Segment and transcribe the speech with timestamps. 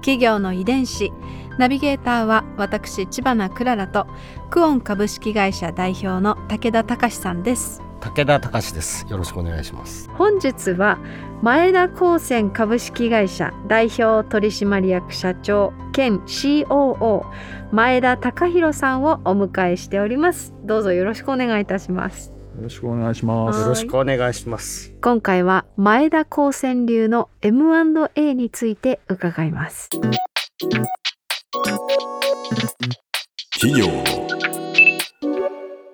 [0.00, 1.12] 企業の遺伝子。
[1.58, 4.06] ナビゲーターは私千葉なクララと
[4.50, 7.82] クオン株式会社代表の武田隆さんです。
[8.00, 9.06] 武田隆です。
[9.10, 10.08] よろしくお願いします。
[10.14, 10.98] 本日は
[11.42, 17.24] 前田高専株式会社代表取締役社長兼 COO
[17.72, 20.54] 前田隆弘さんをお迎えしております。
[20.64, 23.60] どうぞよろしくお願いいたしますよろしくお願いします。
[23.60, 29.88] よろしくお願いします今回は前田高専流の M&A について伺います
[33.54, 34.04] 企業の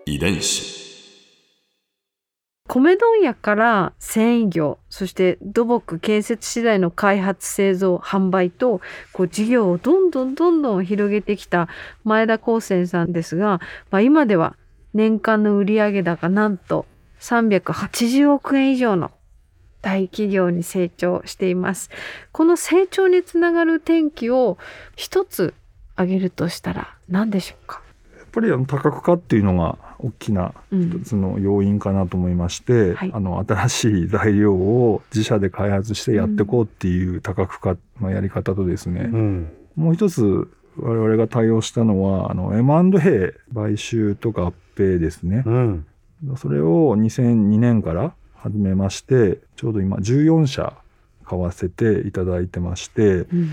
[0.06, 0.75] 遺伝子。
[2.69, 8.80] 米問屋から繊維業そして土木建設資材の開発製造販売と
[9.12, 11.69] こう事業をどんどんどんどん広げてきた
[12.03, 13.61] 前田高専さんですが、
[13.92, 14.56] まあ、今では
[14.97, 16.86] 年間の売上高なんと
[17.20, 19.11] 380億円以上の
[19.83, 21.91] 大企業に成長しています。
[22.33, 24.56] この成長につながる転機を
[24.97, 25.52] 一つ
[25.97, 27.83] 挙げるとしたら何でしょうか、
[28.19, 30.91] やっぱりあの多角化っていうのが大きなうん。
[30.91, 33.11] 一つの要因かなと思いまして、はい。
[33.12, 39.52] あの新しい材料を自社で開発してやっていこうっていう多角化のやり方とですね、うん。
[39.77, 45.42] もう一つ我々が対応したのはあの M&A 買収と合併ですね。
[45.46, 45.86] うん
[46.36, 50.72] それを2002年から始めましてちょうど今14社
[51.27, 53.50] 買わせていただいてまして、うん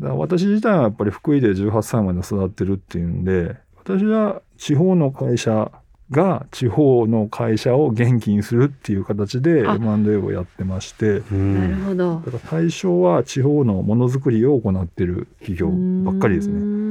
[0.00, 5.70] 私自体はやっぱり福井で18歳まで育ってるっていうんで私は地方の会社
[6.10, 12.14] が地方の会社を元気にするっていう形であ M&A をやってましてうんなるほど。
[12.26, 15.70] だから対象は地方のものづくりを行ってる企業
[16.10, 16.83] ばっかりですね。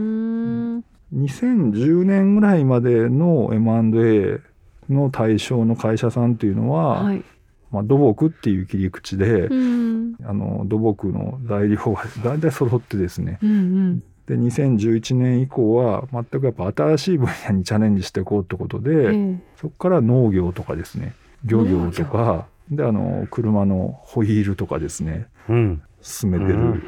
[1.22, 4.42] ん2010年ぐらいまでの M&A
[4.90, 7.24] の対象の会社さんっていうのは、はい。
[7.72, 10.16] まあ、土木っていう切り口で、うん。
[10.24, 13.40] あの土木の材料が大体揃ってですね。
[13.42, 14.04] うんうん。
[14.28, 19.40] で2011年以降は全くやっぱ新しい分野にチャレンジしていこうってことで、ええ。
[19.58, 21.14] そこから農業とかですね。
[21.44, 25.28] 漁業とかであの車のホイールとかですね。
[25.50, 26.82] うん進めてる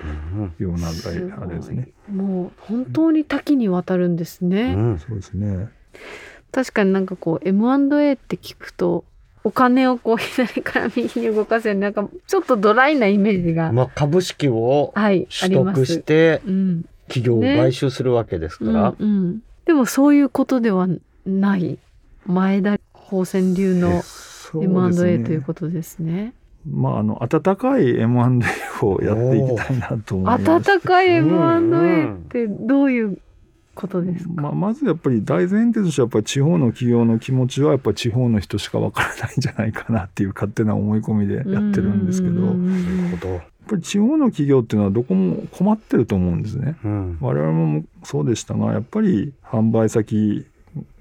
[0.60, 1.90] ようなあれですね。
[2.12, 4.74] もう本当に多岐にわたるんですね。
[4.76, 5.70] うんそうですね。
[6.52, 9.06] 確かになんかこう M&A って聞くと
[9.46, 15.76] お金をこう左から右に動かせるなんかちょっとドライなイメージが、まあ株式をはいあ取ります。
[15.76, 20.88] 得してうん企業を買収するわけですかうんら、うん、でもそういうことでは
[21.26, 21.78] ない
[22.26, 24.02] 前田高専流の
[24.56, 26.34] M&A ねということですね。
[26.70, 30.72] まああの温かい M&A をやっていきたいなと思います。
[30.72, 31.74] 温かいうん。
[31.74, 33.18] M&A ってどういう
[33.74, 46.76] ことですか、まあ、まずやっぱり大前提としてはやっぱり地方の企業の気持ちはやっぱり地方の人しかわからないんじゃないかなっていう勝手な思い込みでやってるんですけどなるほど、ぱり地方の企業っていうのはどこも困ってると思うんですね。
[46.84, 47.18] うん。
[47.20, 50.46] 我々もそうでしたがやっぱり販売先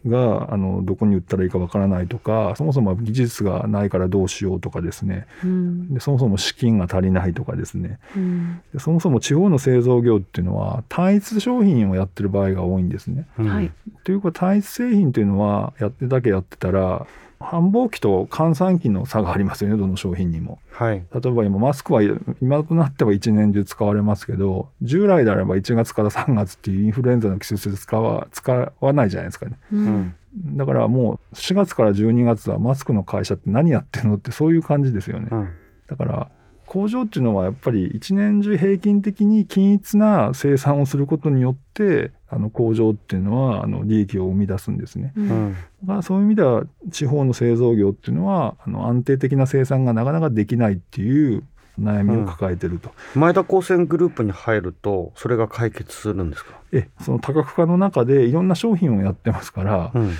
[0.06, 5.26] があのどこに売ったらいいかわからないとかそもそも技術がないからどうしようとかですね。
[5.42, 5.94] うん。
[5.94, 7.98] でそもそも資金が足りないとかですね。
[8.16, 8.62] うん。
[8.72, 13.26] でそもそも地方の製造業っていうのは単一商品をやってる場合が多いんですね。
[13.38, 13.48] うん。
[13.48, 13.72] はい。
[14.04, 17.06] というか単一製品というのはやってだけやってたら
[17.44, 20.58] 繁忙期と換算期の差がありますよねどの商品にも。
[20.70, 29.56] はい例えば今マスクは今となっては1年中使われますけど従来であれば1月から3月っていうインフルエンザの季節で使わ使わないじゃないですかね。
[29.72, 30.14] ううんん
[30.56, 35.28] だからもう4月から12月はマスクの会社って何やってんのってそういう感じですよね。
[35.30, 35.48] うん
[35.86, 36.30] だから
[36.66, 45.12] 工場っていうのはやっぱり一年中平均的に均一な生産をすることによってあの工場っていうのはあの利益を生み出すんですね。
[45.16, 45.28] ううん。
[45.50, 51.44] んまあ、そういう意味では地方の製造業っていうのはあの安定的な生産がなかなかできないっていう
[51.80, 60.12] 悩みを抱えてると、前田高専グループに入るとそれが解決するんですか、えその多角化の中でいろんな商品をやってますからうん。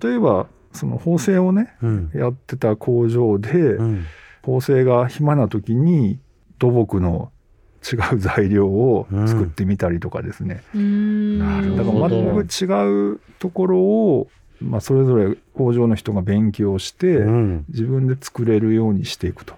[0.00, 2.10] 例えばその縫製をねうん。
[2.14, 4.04] やってた工場でうん。
[4.42, 6.18] 縫製が暇な時に
[6.58, 7.32] 土木の
[7.84, 11.76] 違う材料を作ってみたりとかですね、うん。
[11.76, 14.28] だから全く違うところを、
[14.60, 17.64] まあ、それぞれ工場の人が勉強して、うん。
[17.68, 19.54] 自分で作れるようにしていくと。
[19.54, 19.56] っ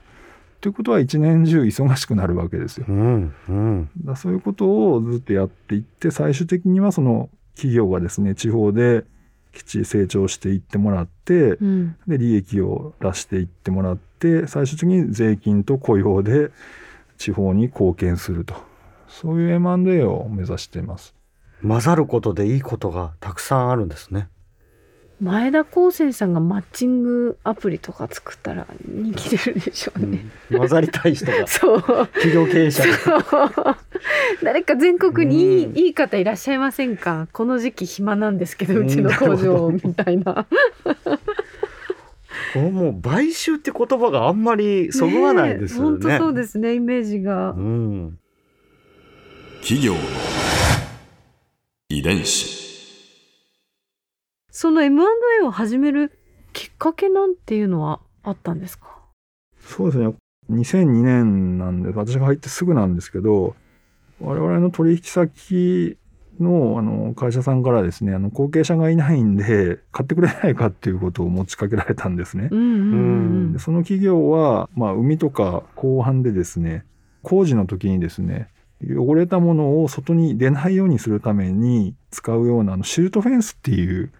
[0.58, 2.86] ていうことは一年中忙しくなるわけですよ。
[2.88, 3.90] うんうん。
[4.04, 9.04] だそういうことをずっとやっていって最終的にはその企業がですね地方で
[9.52, 11.96] きっちり成長していってもらってうん。
[12.08, 16.50] で利益を出していってもらって最終的に税金と雇用で
[17.16, 18.54] 地方に貢献すると
[19.08, 21.14] そういう M&A を目指しています。
[21.62, 24.28] 混ざることでいいことがたくさんあるんですね。
[25.18, 30.26] 前田光生さんがマッチングアプリとか作ったら人気出るでしょうね。
[30.54, 31.80] 混ざりたい人が そう。
[31.82, 33.78] 企業経営者が
[34.42, 37.28] 誰か全国にいい,、うんいい方いらっしゃいませんか？
[37.32, 40.44] この時期暇なんですけどうちの工場みたいな。
[42.56, 46.18] このもう買収って言葉があんまりそぐわないですよ本当ね。
[46.18, 47.50] そうですねイメージが。
[47.50, 48.18] うん
[49.62, 49.98] 企業の
[51.88, 52.64] 遺伝子
[54.50, 56.18] その M&A を始める
[56.52, 59.00] きっかけなんていうのはあったんですか？
[59.60, 60.14] そうですね
[60.50, 63.56] 2002年なんで私が入ってすぐなんですけど
[64.20, 65.96] 我々の取引先
[66.40, 72.48] のあの会社さんからですねあの後継者がいないんで買ってくれないかっていうことを持ちかけられたんですね。
[72.50, 72.72] うんうんう
[73.48, 76.84] んでその企業は、まあ、海とか港湾でですね
[77.22, 78.48] 工事の時にですね
[78.84, 84.12] 汚れたものを外に出ないようにするために使うようなあのシルトフェンスっていう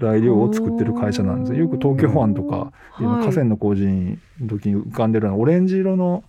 [0.00, 6.24] 材料を作ってる会社なんですねよく東京湾とか、今河川の工事の時に浮かんでるようなオレンジ色の、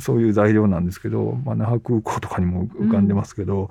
[0.00, 3.70] そういう材料なんですけど、まあ、那覇空港とかにも浮かんでますけど、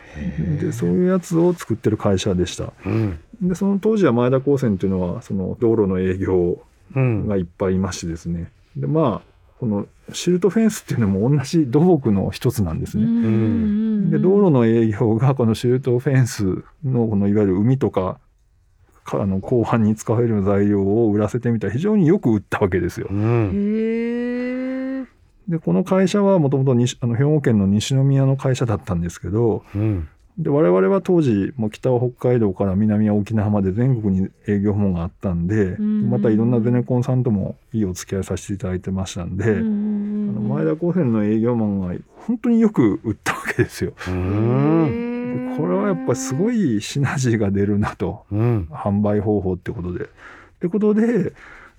[0.59, 2.73] でそういうやつを作ってる会社でした。
[2.85, 6.61] うんでその当時は前田高専っていうのはその道路の営業
[6.95, 8.51] うんがいっぱいいましてですね。
[8.75, 13.05] で、まあ、このシルトフェンスっていうのも同じ土木の一つなんですね。
[13.05, 18.19] んで、道路の営業がこのシルトフェンスのこのいわゆる海とか、
[19.03, 23.13] かあの後半に使われる材料を売らせてみたら非常によく売ったわけですよう。
[23.13, 24.32] んへえ。
[25.47, 30.07] で、この会社はもともと西あの兵庫県の西宮の会社だったんですけど、うん。
[30.37, 39.61] で我々は当時もう北は北海道から南は沖縄まで全国に営業網があったんで、んまたいろんなゼネコンさんともいいお付き合いさせていただいてましたんで、あの
[40.41, 43.93] 前田高専の営業マンが本当によく売ったわけですよ。
[44.07, 45.51] うん。
[45.51, 48.25] でこれはやっぱりすごいシナジーが出るなと。
[48.31, 48.67] うん。
[48.71, 50.05] 販売方法ってことで。
[50.05, 50.07] っ
[50.59, 51.33] てことで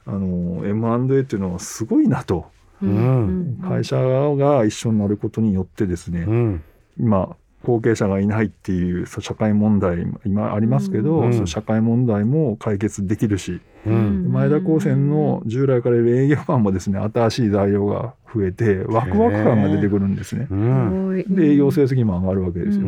[0.06, 2.36] あの M&A っていうのはすごいなと。
[2.36, 2.44] うん
[2.80, 6.60] 会社が一緒になることによってですね、
[6.98, 11.32] 今後継者がいないっていう社会問題今ありますけど、うん。
[11.32, 14.30] そう社会問題も解決できるし、うん。
[14.30, 20.14] 前田高専の従来から営業マンもですね新しい材料が増えてワクワク感が出てくるん。
[20.14, 20.46] ですね。
[20.50, 21.34] うん。
[21.34, 22.86] で営業成績も上がるわけですよ。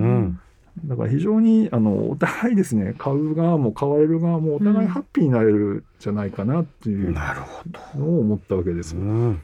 [0.85, 7.63] だから非常にあのお互いですね買う側も買われる側もお互いハッピーになれるじゃないかなっていうなるほ
[7.95, 8.95] どのを思ったわけです。
[8.95, 9.41] うん。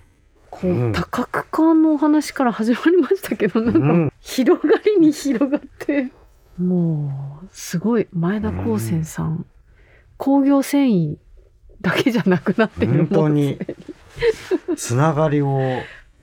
[0.52, 6.12] こうんう多角化のお話から始まりましたけどなんかうん広がりに広がって。
[6.58, 9.46] もうすごい前田工繊さん、
[10.18, 11.16] 工業繊維
[11.80, 13.58] だけじゃなくなってる本当に。
[14.76, 15.58] つながりを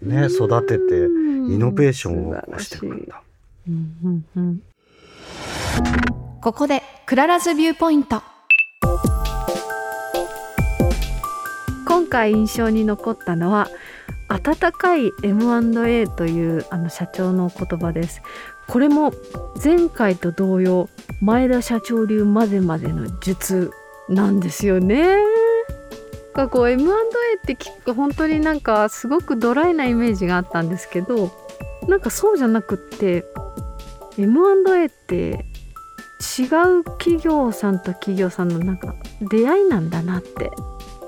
[0.04, 3.24] ね育ててイノベーションを起こしていくんだ。
[3.68, 4.62] うんうんうん。
[6.42, 8.22] ここで Clara's Viewpoint。
[11.88, 13.68] 今回印象に残ったのは
[14.30, 18.22] 温かい M&A というあの社長の言葉です。
[18.68, 19.12] これも
[19.64, 20.88] 前回と同様
[21.22, 23.72] 前田社長流までまでの術
[24.08, 25.18] なんですよね。
[26.34, 31.32] かこう M&A って聞くと本当になんかすごくドライなイメージがあったんですけど
[31.88, 33.26] なんかそうじゃなくって
[34.18, 35.46] M&A って
[36.38, 40.52] 違う企業さんと企業さんのなんか出会いなんだなって。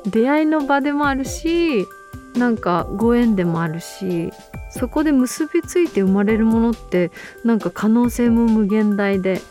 [0.05, 1.86] 出会いの場でもあるし
[2.35, 4.31] なんかご縁でもあるし
[4.69, 7.11] そこで結びついて生まれるものって
[7.43, 9.41] なんか可能性も無限大で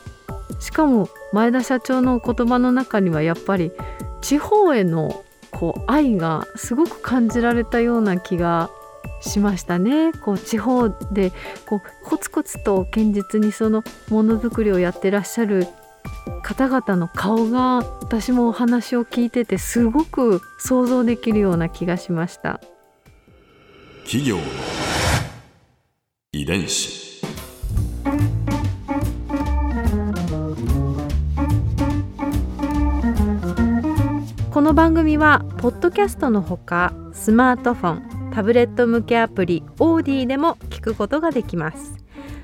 [0.58, 3.72] しかも前田社長の言葉の中にはやっぱり
[4.20, 8.70] 地方へのこう愛がすごく感じられたような気が
[9.20, 10.12] しましたね。
[10.12, 11.32] こう地方で
[11.66, 15.66] こうコツコツと堅実にそのものづくりをやってらっしゃる
[16.42, 22.60] 方々の顔が私もお話を聞いててすごく想像できるような気がしました。
[24.04, 24.42] 企業の
[26.32, 27.22] 遺伝子
[34.52, 37.92] この番組はポッドキャストのほかスマートフォ
[38.28, 41.99] ンタブレット向けアプリオーディでも聞くことができます